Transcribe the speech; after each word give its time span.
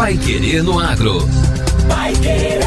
Pai 0.00 0.16
Querer 0.16 0.62
no 0.62 0.78
Agro. 0.78 1.18
Pai 1.86 2.14
Querer. 2.14 2.60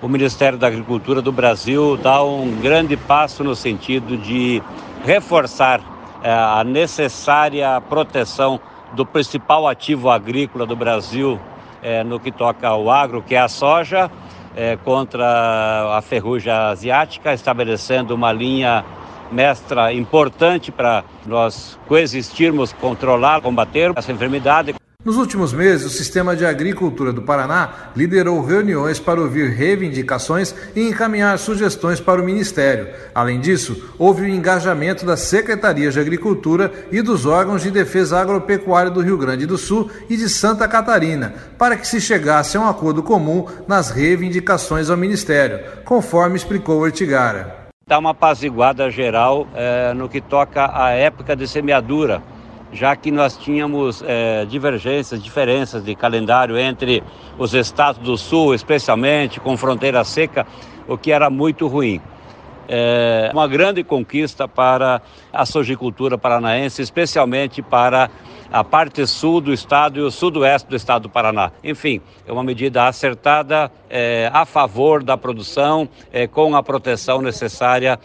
o 0.02 0.08
Ministério 0.08 0.58
da 0.58 0.66
Agricultura 0.66 1.22
do 1.22 1.32
Brasil 1.32 1.96
dá 1.96 2.22
um 2.22 2.60
grande 2.60 2.94
passo 2.94 3.42
no 3.42 3.56
sentido 3.56 4.18
de 4.18 4.62
reforçar 5.04 5.80
é, 6.22 6.30
a 6.30 6.62
necessária 6.64 7.80
proteção 7.80 8.60
do 8.92 9.04
principal 9.04 9.66
ativo 9.66 10.10
agrícola 10.10 10.66
do 10.66 10.76
Brasil 10.76 11.40
é, 11.82 12.04
no 12.04 12.20
que 12.20 12.30
toca 12.30 12.68
ao 12.68 12.90
agro, 12.90 13.22
que 13.22 13.34
é 13.34 13.40
a 13.40 13.48
soja, 13.48 14.10
é, 14.54 14.76
contra 14.76 15.96
a 15.96 16.02
ferrugem 16.02 16.52
asiática, 16.52 17.32
estabelecendo 17.32 18.14
uma 18.14 18.32
linha 18.32 18.84
mestra 19.30 19.92
importante 19.92 20.70
para 20.70 21.02
nós 21.26 21.78
coexistirmos, 21.88 22.72
controlar, 22.74 23.40
combater 23.40 23.92
essa 23.96 24.12
enfermidade. 24.12 24.81
Nos 25.04 25.16
últimos 25.16 25.52
meses, 25.52 25.84
o 25.84 25.90
Sistema 25.90 26.36
de 26.36 26.46
Agricultura 26.46 27.12
do 27.12 27.22
Paraná 27.22 27.90
liderou 27.96 28.40
reuniões 28.40 29.00
para 29.00 29.20
ouvir 29.20 29.50
reivindicações 29.50 30.54
e 30.76 30.88
encaminhar 30.88 31.36
sugestões 31.40 31.98
para 31.98 32.22
o 32.22 32.24
Ministério. 32.24 32.86
Além 33.12 33.40
disso, 33.40 33.92
houve 33.98 34.22
o 34.22 34.28
engajamento 34.28 35.04
da 35.04 35.16
Secretaria 35.16 35.90
de 35.90 35.98
Agricultura 35.98 36.72
e 36.92 37.02
dos 37.02 37.26
órgãos 37.26 37.62
de 37.62 37.72
defesa 37.72 38.20
agropecuária 38.20 38.92
do 38.92 39.00
Rio 39.00 39.18
Grande 39.18 39.44
do 39.44 39.58
Sul 39.58 39.90
e 40.08 40.16
de 40.16 40.28
Santa 40.28 40.68
Catarina, 40.68 41.34
para 41.58 41.76
que 41.76 41.88
se 41.88 42.00
chegasse 42.00 42.56
a 42.56 42.60
um 42.60 42.68
acordo 42.68 43.02
comum 43.02 43.46
nas 43.66 43.90
reivindicações 43.90 44.88
ao 44.88 44.96
Ministério, 44.96 45.58
conforme 45.84 46.36
explicou 46.36 46.80
Ortigara. 46.80 47.62
Dá 47.88 47.98
uma 47.98 48.10
apaziguada 48.10 48.88
geral 48.88 49.48
é, 49.52 49.92
no 49.94 50.08
que 50.08 50.20
toca 50.20 50.70
à 50.72 50.90
época 50.90 51.34
de 51.34 51.48
semeadura 51.48 52.22
já 52.72 52.96
que 52.96 53.10
nós 53.10 53.36
tínhamos 53.36 54.02
é, 54.06 54.44
divergências, 54.46 55.22
diferenças 55.22 55.84
de 55.84 55.94
calendário 55.94 56.58
entre 56.58 57.02
os 57.38 57.54
estados 57.54 58.00
do 58.02 58.16
sul, 58.16 58.54
especialmente 58.54 59.38
com 59.38 59.56
fronteira 59.56 60.02
seca, 60.04 60.46
o 60.88 60.96
que 60.96 61.12
era 61.12 61.28
muito 61.28 61.66
ruim. 61.66 62.00
É 62.68 63.30
uma 63.32 63.46
grande 63.46 63.84
conquista 63.84 64.48
para 64.48 65.02
a 65.32 65.44
sojicultura 65.44 66.16
paranaense, 66.16 66.80
especialmente 66.80 67.60
para 67.60 68.08
a 68.50 68.62
parte 68.62 69.06
sul 69.06 69.40
do 69.40 69.52
estado 69.52 69.98
e 69.98 70.02
o 70.02 70.10
sudoeste 70.10 70.68
do 70.68 70.76
estado 70.76 71.02
do 71.02 71.08
Paraná. 71.08 71.50
Enfim, 71.64 72.00
é 72.26 72.32
uma 72.32 72.44
medida 72.44 72.86
acertada 72.86 73.70
é, 73.90 74.30
a 74.32 74.44
favor 74.44 75.02
da 75.02 75.16
produção, 75.16 75.88
é, 76.12 76.26
com 76.26 76.54
a 76.54 76.62
proteção 76.62 77.20
necessária 77.20 77.98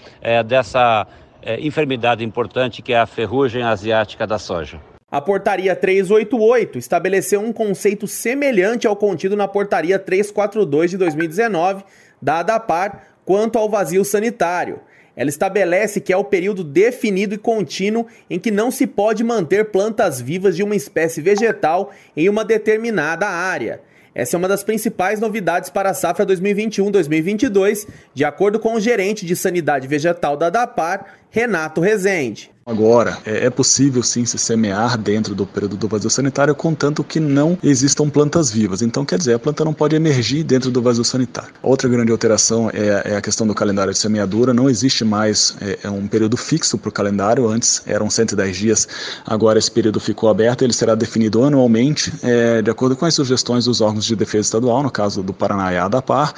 dessa 0.46 1.08
é, 1.42 1.60
enfermidade 1.60 2.24
importante 2.24 2.82
que 2.82 2.94
é 2.94 3.00
a 3.00 3.06
ferrugem 3.06 3.64
asiática 3.64 4.26
da 4.26 4.38
soja. 4.38 4.80
A 5.10 5.22
portaria 5.22 5.74
388 5.76 6.78
estabeleceu 6.78 7.40
um 7.40 7.54
conceito 7.54 8.06
semelhante 8.08 8.86
ao 8.86 8.96
contido 8.96 9.38
na 9.38 9.48
portaria 9.48 9.98
342 9.98 10.92
de 10.92 10.98
2019 10.98 11.86
da 12.22 12.40
ADAPAR 12.40 13.04
quanto 13.24 13.58
ao 13.58 13.70
vazio 13.70 14.04
sanitário. 14.04 14.82
Ela 15.16 15.30
estabelece 15.30 16.00
que 16.00 16.14
é 16.14 16.18
o 16.18 16.24
período 16.24 16.64
definido 16.64 17.34
e 17.34 17.38
contínuo 17.38 18.06
em 18.30 18.38
que 18.38 18.52
não 18.52 18.70
se 18.70 18.86
pode 18.86 19.24
manter 19.24 19.72
plantas 19.72 20.22
vivas 20.22 20.56
de 20.56 20.62
uma 20.62 20.76
espécie 20.76 21.22
vegetal 21.22 21.92
em 22.16 22.30
uma 22.30 22.46
determinada 22.46 23.28
área. 23.28 23.82
Essa 24.14 24.36
é 24.36 24.38
uma 24.38 24.48
das 24.48 24.64
principais 24.64 25.20
novidades 25.20 25.70
para 25.70 25.92
a 25.92 25.94
safra 25.94 26.26
2021-2022, 26.26 27.88
de 28.14 28.26
acordo 28.26 28.60
com 28.60 28.74
o 28.74 28.80
gerente 28.80 29.26
de 29.26 29.36
sanidade 29.36 29.88
vegetal 29.88 30.36
da 30.36 30.50
DAPAR, 30.50 31.06
Renato 31.30 31.82
Rezende. 31.82 32.52
Agora, 32.68 33.18
é, 33.26 33.46
é 33.46 33.50
possível 33.50 34.04
sim 34.04 34.26
se 34.26 34.38
semear 34.38 34.98
dentro 34.98 35.34
do 35.34 35.46
período 35.46 35.78
do 35.78 35.88
vazio 35.88 36.10
sanitário, 36.10 36.54
contanto 36.54 37.02
que 37.02 37.18
não 37.18 37.58
existam 37.64 38.10
plantas 38.10 38.52
vivas. 38.52 38.82
Então, 38.82 39.06
quer 39.06 39.18
dizer, 39.18 39.36
a 39.36 39.40
planta 39.40 39.64
não 39.64 39.74
pode 39.74 39.96
emergir 39.96 40.44
dentro 40.44 40.70
do 40.70 40.82
vazio 40.82 41.06
sanitário. 41.06 41.54
Outra 41.64 41.88
grande 41.88 42.12
alteração 42.12 42.70
é, 42.74 43.14
é 43.14 43.16
a 43.16 43.22
questão 43.22 43.48
do 43.48 43.56
calendário 43.56 43.94
de 43.94 43.98
semeadura. 43.98 44.54
Não 44.54 44.70
existe 44.70 45.06
mais 45.06 45.56
é, 45.62 45.80
é 45.84 45.90
um 45.90 46.10
período 46.10 46.36
fixo 46.36 46.78
para 46.78 46.90
o 46.90 46.92
calendário. 46.92 47.48
Antes 47.48 47.82
eram 47.86 48.10
110 48.10 48.58
dias, 48.58 48.88
agora 49.26 49.58
esse 49.58 49.72
período 49.72 50.02
ficou 50.02 50.28
aberto. 50.28 50.64
Ele 50.64 50.74
será 50.74 50.94
definido 50.94 51.46
anualmente, 51.46 52.12
é, 52.22 52.62
de 52.62 52.70
acordo 52.70 52.98
com 52.98 53.06
as 53.06 53.14
sugestões 53.14 53.64
dos 53.64 53.80
órgãos 53.80 54.04
de 54.04 54.14
defesa 54.14 54.42
estadual, 54.42 54.84
no 54.84 54.92
caso 54.92 55.24
do 55.24 55.32
Paraná 55.32 55.72
e 55.72 55.78
a 55.78 55.86
ADAPAR, 55.86 56.34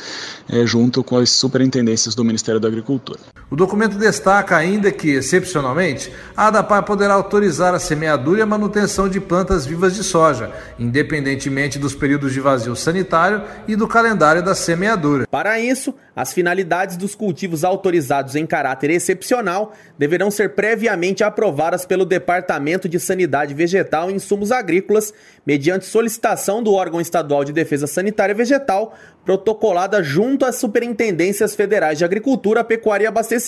é, 0.48 0.64
junto 0.64 1.04
com 1.04 1.18
as 1.18 1.32
superintendências 1.32 2.14
do 2.14 2.24
Ministério 2.24 2.60
da 2.60 2.68
Agricultura. 2.68 3.20
O 3.52 3.56
documento 3.56 3.98
destaca 3.98 4.56
ainda 4.56 4.92
que, 4.92 5.10
excepcionalmente, 5.10 6.14
a 6.38 6.48
ADAPAR 6.48 6.84
poderá 6.84 7.16
autorizar 7.16 7.74
a 7.74 7.80
semeadura 7.80 8.40
e 8.40 8.44
a 8.44 8.46
manutenção 8.46 9.10
de 9.10 9.20
plantas 9.20 9.66
vivas 9.66 9.96
de 9.96 10.04
soja, 10.04 10.52
independentemente 10.78 11.80
dos 11.80 11.96
períodos 11.96 12.32
de 12.32 12.40
vazio 12.40 12.76
sanitário 12.76 13.42
e 13.68 13.76
do 13.76 13.88
calendário 13.88 14.44
da 14.44 14.54
semeadura. 14.54 15.26
Para 15.28 15.60
isso, 15.60 15.96
as 16.16 16.32
finalidades 16.32 16.96
dos 16.96 17.16
cultivos 17.16 17.64
autorizados 17.64 18.36
em 18.36 18.46
caráter 18.46 18.92
excepcional 18.92 19.74
deverão 19.98 20.30
ser 20.30 20.54
previamente 20.54 21.24
aprovadas 21.24 21.86
pelo 21.86 22.06
Departamento 22.06 22.88
de 22.88 23.00
Sanidade 23.00 23.56
Vegetal 23.56 24.12
e 24.12 24.14
Insumos 24.14 24.52
Agrícolas, 24.52 25.12
mediante 25.44 25.86
solicitação 25.86 26.62
do 26.62 26.74
órgão 26.74 27.02
estadual 27.02 27.44
de 27.44 27.52
defesa 27.52 27.88
sanitária 27.88 28.36
vegetal, 28.36 28.96
protocolada 29.26 30.04
junto 30.04 30.46
às 30.46 30.56
superintendências 30.56 31.56
federais 31.56 31.98
de 31.98 32.06
Agricultura, 32.06 32.64
Pecuária 32.64 33.06
e 33.06 33.08
Abastecimento 33.08 33.39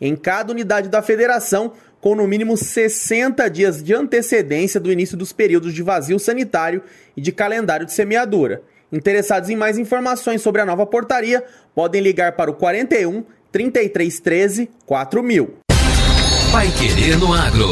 em 0.00 0.16
cada 0.16 0.52
unidade 0.52 0.88
da 0.88 1.02
federação, 1.02 1.72
com 2.00 2.16
no 2.16 2.26
mínimo 2.26 2.56
60 2.56 3.48
dias 3.48 3.82
de 3.82 3.94
antecedência 3.94 4.80
do 4.80 4.90
início 4.90 5.16
dos 5.16 5.32
períodos 5.32 5.72
de 5.72 5.82
vazio 5.82 6.18
sanitário 6.18 6.82
e 7.16 7.20
de 7.20 7.30
calendário 7.30 7.86
de 7.86 7.92
semeadura. 7.92 8.62
Interessados 8.90 9.48
em 9.48 9.56
mais 9.56 9.78
informações 9.78 10.42
sobre 10.42 10.60
a 10.60 10.66
nova 10.66 10.84
portaria, 10.84 11.44
podem 11.74 12.02
ligar 12.02 12.32
para 12.32 12.50
o 12.50 12.54
41 12.54 13.24
3313 13.52 14.68
4000. 14.84 15.54
Vai 16.50 16.68
querer 16.72 17.16
no 17.18 17.32
agro. 17.32 17.68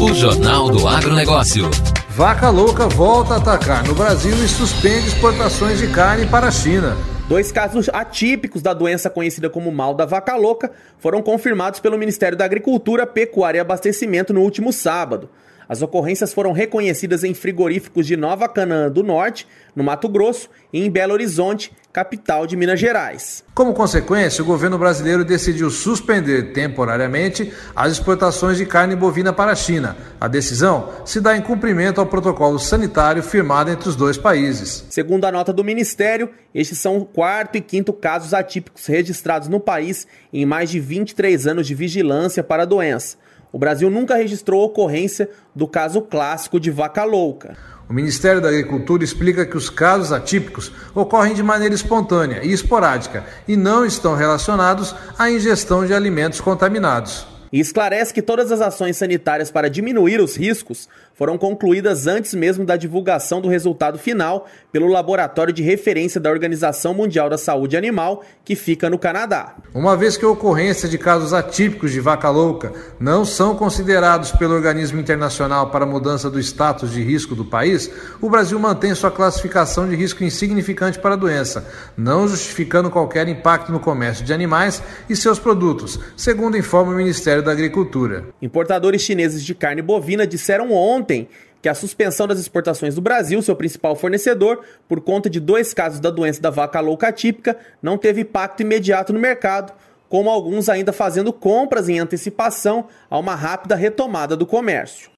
O 0.00 0.14
Jornal 0.14 0.70
do 0.70 0.86
Agronegócio. 0.86 1.70
Vaca 2.10 2.50
louca 2.50 2.86
volta 2.88 3.34
a 3.34 3.36
atacar 3.38 3.84
no 3.84 3.94
Brasil 3.94 4.34
e 4.44 4.48
suspende 4.48 5.08
exportações 5.08 5.78
de 5.78 5.88
carne 5.88 6.26
para 6.26 6.48
a 6.48 6.50
China. 6.50 6.96
Dois 7.28 7.52
casos 7.52 7.90
atípicos 7.92 8.62
da 8.62 8.72
doença 8.72 9.10
conhecida 9.10 9.50
como 9.50 9.70
mal 9.70 9.92
da 9.92 10.06
vaca 10.06 10.34
louca 10.34 10.72
foram 10.98 11.20
confirmados 11.20 11.78
pelo 11.78 11.98
Ministério 11.98 12.38
da 12.38 12.46
Agricultura, 12.46 13.06
Pecuária 13.06 13.58
e 13.58 13.60
Abastecimento 13.60 14.32
no 14.32 14.40
último 14.40 14.72
sábado. 14.72 15.28
As 15.68 15.82
ocorrências 15.82 16.32
foram 16.32 16.52
reconhecidas 16.52 17.22
em 17.22 17.34
frigoríficos 17.34 18.06
de 18.06 18.16
Nova 18.16 18.48
Canaã 18.48 18.90
do 18.90 19.02
Norte, 19.02 19.46
no 19.76 19.84
Mato 19.84 20.08
Grosso, 20.08 20.48
e 20.72 20.82
em 20.82 20.90
Belo 20.90 21.12
Horizonte, 21.12 21.70
capital 21.92 22.46
de 22.46 22.56
Minas 22.56 22.80
Gerais. 22.80 23.44
Como 23.54 23.74
consequência, 23.74 24.42
o 24.42 24.46
governo 24.46 24.78
brasileiro 24.78 25.24
decidiu 25.24 25.68
suspender 25.68 26.52
temporariamente 26.52 27.52
as 27.76 27.92
exportações 27.92 28.56
de 28.56 28.64
carne 28.64 28.96
bovina 28.96 29.32
para 29.32 29.52
a 29.52 29.56
China. 29.56 29.96
A 30.18 30.28
decisão 30.28 30.90
se 31.04 31.20
dá 31.20 31.36
em 31.36 31.42
cumprimento 31.42 32.00
ao 32.00 32.06
protocolo 32.06 32.58
sanitário 32.58 33.22
firmado 33.22 33.70
entre 33.70 33.88
os 33.88 33.96
dois 33.96 34.16
países. 34.16 34.86
Segundo 34.88 35.24
a 35.24 35.32
nota 35.32 35.52
do 35.52 35.64
Ministério, 35.64 36.30
estes 36.54 36.78
são 36.78 36.96
o 36.96 37.04
quarto 37.04 37.56
e 37.56 37.60
quinto 37.60 37.92
casos 37.92 38.32
atípicos 38.32 38.86
registrados 38.86 39.48
no 39.48 39.60
país 39.60 40.06
em 40.32 40.46
mais 40.46 40.70
de 40.70 40.80
23 40.80 41.46
anos 41.46 41.66
de 41.66 41.74
vigilância 41.74 42.42
para 42.42 42.62
a 42.62 42.66
doença. 42.66 43.16
O 43.52 43.58
Brasil 43.58 43.90
nunca 43.90 44.16
registrou 44.16 44.64
ocorrência 44.64 45.28
do 45.54 45.66
caso 45.66 46.00
clássico 46.02 46.60
de 46.60 46.70
vaca 46.70 47.04
louca. 47.04 47.56
O 47.88 47.92
Ministério 47.92 48.40
da 48.40 48.48
Agricultura 48.48 49.02
explica 49.02 49.46
que 49.46 49.56
os 49.56 49.70
casos 49.70 50.12
atípicos 50.12 50.70
ocorrem 50.94 51.34
de 51.34 51.42
maneira 51.42 51.74
espontânea 51.74 52.44
e 52.44 52.52
esporádica 52.52 53.24
e 53.46 53.56
não 53.56 53.84
estão 53.86 54.14
relacionados 54.14 54.94
à 55.18 55.30
ingestão 55.30 55.86
de 55.86 55.94
alimentos 55.94 56.40
contaminados 56.40 57.37
e 57.52 57.60
esclarece 57.60 58.12
que 58.12 58.22
todas 58.22 58.52
as 58.52 58.60
ações 58.60 58.96
sanitárias 58.96 59.50
para 59.50 59.70
diminuir 59.70 60.20
os 60.20 60.36
riscos 60.36 60.88
foram 61.14 61.36
concluídas 61.36 62.06
antes 62.06 62.32
mesmo 62.32 62.64
da 62.64 62.76
divulgação 62.76 63.40
do 63.40 63.48
resultado 63.48 63.98
final 63.98 64.46
pelo 64.70 64.86
laboratório 64.86 65.52
de 65.52 65.64
referência 65.64 66.20
da 66.20 66.30
Organização 66.30 66.94
Mundial 66.94 67.28
da 67.28 67.36
Saúde 67.36 67.76
Animal, 67.76 68.24
que 68.44 68.54
fica 68.54 68.88
no 68.88 68.98
Canadá. 68.98 69.56
Uma 69.74 69.96
vez 69.96 70.16
que 70.16 70.24
a 70.24 70.28
ocorrência 70.28 70.88
de 70.88 70.96
casos 70.96 71.32
atípicos 71.32 71.90
de 71.90 71.98
vaca 71.98 72.30
louca 72.30 72.72
não 73.00 73.24
são 73.24 73.56
considerados 73.56 74.30
pelo 74.30 74.54
organismo 74.54 75.00
internacional 75.00 75.70
para 75.70 75.84
mudança 75.84 76.30
do 76.30 76.38
status 76.38 76.92
de 76.92 77.02
risco 77.02 77.34
do 77.34 77.44
país, 77.44 77.90
o 78.20 78.30
Brasil 78.30 78.58
mantém 78.58 78.94
sua 78.94 79.10
classificação 79.10 79.88
de 79.88 79.96
risco 79.96 80.22
insignificante 80.22 81.00
para 81.00 81.14
a 81.14 81.18
doença, 81.18 81.66
não 81.96 82.28
justificando 82.28 82.90
qualquer 82.90 83.26
impacto 83.26 83.72
no 83.72 83.80
comércio 83.80 84.24
de 84.24 84.32
animais 84.32 84.80
e 85.08 85.16
seus 85.16 85.38
produtos, 85.40 85.98
segundo 86.16 86.56
informa 86.56 86.92
o 86.92 86.96
Ministério 86.96 87.37
Ministério 87.38 87.42
da 87.42 87.52
Agricultura. 87.52 88.24
Importadores 88.42 89.02
chineses 89.02 89.44
de 89.44 89.54
carne 89.54 89.82
bovina 89.82 90.26
disseram 90.26 90.72
ontem 90.72 91.28
que 91.60 91.68
a 91.68 91.74
suspensão 91.74 92.26
das 92.26 92.38
exportações 92.38 92.94
do 92.94 93.00
Brasil, 93.00 93.40
seu 93.42 93.56
principal 93.56 93.96
fornecedor, 93.96 94.60
por 94.88 95.00
conta 95.00 95.28
de 95.28 95.40
dois 95.40 95.74
casos 95.74 95.98
da 95.98 96.10
doença 96.10 96.40
da 96.40 96.50
vaca 96.50 96.80
louca 96.80 97.10
típica, 97.12 97.56
não 97.82 97.98
teve 97.98 98.20
impacto 98.20 98.62
imediato 98.62 99.12
no 99.12 99.18
mercado, 99.18 99.72
como 100.08 100.30
alguns 100.30 100.68
ainda 100.68 100.92
fazendo 100.92 101.32
compras 101.32 101.88
em 101.88 101.98
antecipação 101.98 102.86
a 103.10 103.18
uma 103.18 103.34
rápida 103.34 103.74
retomada 103.74 104.36
do 104.36 104.46
comércio. 104.46 105.10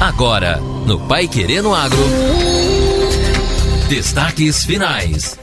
Agora, 0.00 0.58
no 0.86 1.00
Pai 1.08 1.26
Querendo 1.26 1.74
Agro. 1.74 1.98
Destaques 3.88 4.64
finais. 4.64 5.38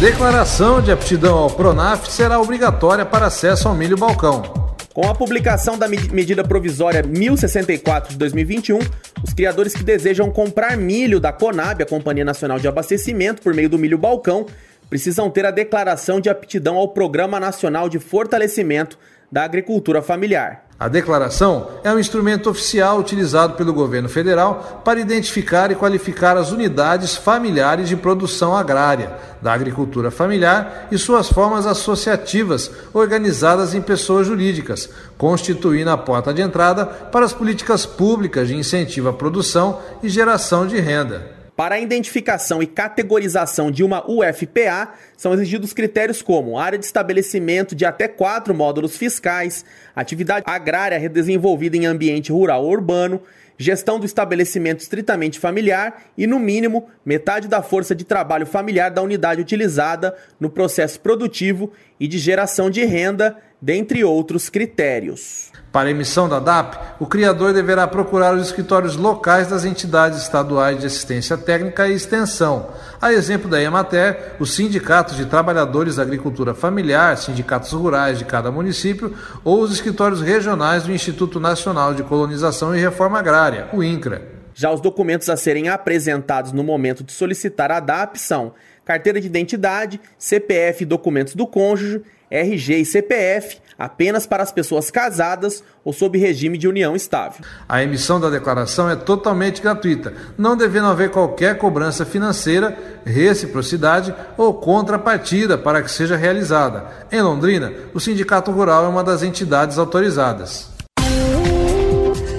Declaração 0.00 0.80
de 0.80 0.90
aptidão 0.90 1.36
ao 1.36 1.50
Pronaf 1.50 2.10
será 2.10 2.40
obrigatória 2.40 3.04
para 3.04 3.26
acesso 3.26 3.68
ao 3.68 3.74
milho 3.74 3.98
balcão. 3.98 4.67
Com 4.98 5.06
a 5.06 5.14
publicação 5.14 5.78
da 5.78 5.86
medida 5.86 6.42
provisória 6.42 7.04
1064 7.04 8.10
de 8.10 8.18
2021, 8.18 8.80
os 9.22 9.32
criadores 9.32 9.72
que 9.72 9.84
desejam 9.84 10.28
comprar 10.28 10.76
milho 10.76 11.20
da 11.20 11.32
Conab, 11.32 11.80
a 11.80 11.86
Companhia 11.86 12.24
Nacional 12.24 12.58
de 12.58 12.66
Abastecimento, 12.66 13.40
por 13.40 13.54
meio 13.54 13.68
do 13.68 13.78
milho 13.78 13.96
balcão, 13.96 14.46
precisam 14.90 15.30
ter 15.30 15.46
a 15.46 15.52
declaração 15.52 16.20
de 16.20 16.28
aptidão 16.28 16.76
ao 16.76 16.88
Programa 16.88 17.38
Nacional 17.38 17.88
de 17.88 18.00
Fortalecimento 18.00 18.98
da 19.30 19.44
Agricultura 19.44 20.02
Familiar. 20.02 20.67
A 20.80 20.86
declaração 20.86 21.70
é 21.82 21.92
um 21.92 21.98
instrumento 21.98 22.48
oficial 22.48 23.00
utilizado 23.00 23.54
pelo 23.54 23.72
governo 23.72 24.08
federal 24.08 24.80
para 24.84 25.00
identificar 25.00 25.72
e 25.72 25.74
qualificar 25.74 26.36
as 26.36 26.52
unidades 26.52 27.16
familiares 27.16 27.88
de 27.88 27.96
produção 27.96 28.56
agrária, 28.56 29.18
da 29.42 29.52
agricultura 29.52 30.08
familiar 30.08 30.86
e 30.92 30.96
suas 30.96 31.28
formas 31.28 31.66
associativas, 31.66 32.70
organizadas 32.94 33.74
em 33.74 33.82
pessoas 33.82 34.28
jurídicas, 34.28 34.88
constituindo 35.16 35.90
a 35.90 35.98
porta 35.98 36.32
de 36.32 36.42
entrada 36.42 36.86
para 36.86 37.26
as 37.26 37.32
políticas 37.32 37.84
públicas 37.84 38.46
de 38.46 38.54
incentivo 38.54 39.08
à 39.08 39.12
produção 39.12 39.80
e 40.00 40.08
geração 40.08 40.64
de 40.64 40.78
renda. 40.78 41.37
Para 41.58 41.74
a 41.74 41.80
identificação 41.80 42.62
e 42.62 42.68
categorização 42.68 43.68
de 43.68 43.82
uma 43.82 44.08
UFPA, 44.08 44.92
são 45.16 45.34
exigidos 45.34 45.72
critérios 45.72 46.22
como 46.22 46.56
área 46.56 46.78
de 46.78 46.84
estabelecimento 46.84 47.74
de 47.74 47.84
até 47.84 48.06
quatro 48.06 48.54
módulos 48.54 48.96
fiscais, 48.96 49.64
atividade 49.92 50.44
agrária 50.46 50.96
redesenvolvida 50.96 51.76
em 51.76 51.84
ambiente 51.84 52.30
rural 52.30 52.62
ou 52.62 52.70
urbano, 52.70 53.20
gestão 53.58 53.98
do 53.98 54.06
estabelecimento 54.06 54.78
estritamente 54.78 55.40
familiar 55.40 56.04
e, 56.16 56.28
no 56.28 56.38
mínimo, 56.38 56.88
metade 57.04 57.48
da 57.48 57.60
força 57.60 57.92
de 57.92 58.04
trabalho 58.04 58.46
familiar 58.46 58.92
da 58.92 59.02
unidade 59.02 59.40
utilizada 59.40 60.14
no 60.38 60.48
processo 60.48 61.00
produtivo 61.00 61.72
e 61.98 62.06
de 62.06 62.18
geração 62.18 62.70
de 62.70 62.84
renda, 62.84 63.36
dentre 63.60 64.04
outros 64.04 64.48
critérios. 64.48 65.50
Para 65.70 65.88
a 65.88 65.90
emissão 65.90 66.28
da 66.28 66.38
DAP, 66.38 66.78
o 66.98 67.06
criador 67.06 67.52
deverá 67.52 67.86
procurar 67.86 68.34
os 68.34 68.46
escritórios 68.46 68.96
locais 68.96 69.48
das 69.48 69.64
entidades 69.64 70.22
estaduais 70.22 70.80
de 70.80 70.86
assistência 70.86 71.36
técnica 71.36 71.86
e 71.86 71.94
extensão, 71.94 72.70
a 73.00 73.12
exemplo 73.12 73.50
da 73.50 73.60
Emater, 73.60 74.36
os 74.40 74.54
sindicatos 74.54 75.14
de 75.16 75.26
trabalhadores 75.26 75.96
da 75.96 76.02
agricultura 76.02 76.54
familiar, 76.54 77.16
sindicatos 77.18 77.72
rurais 77.72 78.18
de 78.18 78.24
cada 78.24 78.50
município 78.50 79.14
ou 79.44 79.60
os 79.60 79.72
escritórios 79.72 80.22
regionais 80.22 80.84
do 80.84 80.92
Instituto 80.92 81.38
Nacional 81.38 81.92
de 81.92 82.02
Colonização 82.02 82.74
e 82.74 82.80
Reforma 82.80 83.18
Agrária, 83.18 83.68
o 83.72 83.82
INCRA. 83.82 84.22
Já 84.54 84.72
os 84.72 84.80
documentos 84.80 85.28
a 85.28 85.36
serem 85.36 85.68
apresentados 85.68 86.50
no 86.50 86.64
momento 86.64 87.04
de 87.04 87.12
solicitar 87.12 87.70
a 87.70 87.78
DAP 87.78 88.16
são 88.16 88.54
carteira 88.84 89.20
de 89.20 89.26
identidade, 89.26 90.00
CPF 90.18 90.82
e 90.82 90.86
documentos 90.86 91.34
do 91.34 91.46
cônjuge, 91.46 92.02
RG 92.30 92.76
e 92.76 92.84
CPF 92.84 93.58
apenas 93.78 94.26
para 94.26 94.42
as 94.42 94.50
pessoas 94.50 94.90
casadas 94.90 95.62
ou 95.84 95.92
sob 95.92 96.18
regime 96.18 96.58
de 96.58 96.66
união 96.66 96.96
estável. 96.96 97.44
A 97.68 97.82
emissão 97.82 98.18
da 98.20 98.28
declaração 98.28 98.90
é 98.90 98.96
totalmente 98.96 99.62
gratuita, 99.62 100.12
não 100.36 100.56
devendo 100.56 100.88
haver 100.88 101.10
qualquer 101.10 101.56
cobrança 101.56 102.04
financeira, 102.04 102.76
reciprocidade 103.04 104.12
ou 104.36 104.52
contrapartida 104.54 105.56
para 105.56 105.80
que 105.80 105.90
seja 105.90 106.16
realizada. 106.16 106.86
Em 107.12 107.22
Londrina, 107.22 107.72
o 107.94 108.00
Sindicato 108.00 108.50
Rural 108.50 108.84
é 108.84 108.88
uma 108.88 109.04
das 109.04 109.22
entidades 109.22 109.78
autorizadas. 109.78 110.76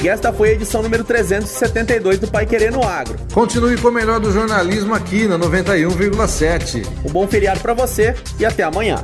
E 0.01 0.07
esta 0.07 0.31
foi 0.31 0.49
a 0.49 0.51
edição 0.53 0.81
número 0.81 1.03
372 1.03 2.19
do 2.19 2.27
Pai 2.27 2.45
Querendo 2.45 2.81
Agro. 2.81 3.17
Continue 3.33 3.77
com 3.77 3.89
o 3.89 3.91
melhor 3.91 4.17
do 4.19 4.31
jornalismo 4.31 4.95
aqui 4.95 5.27
na 5.27 5.37
91,7. 5.37 6.87
Um 7.03 7.11
bom 7.11 7.27
feriado 7.27 7.59
para 7.59 7.73
você 7.73 8.15
e 8.39 8.45
até 8.45 8.63
amanhã. 8.63 9.03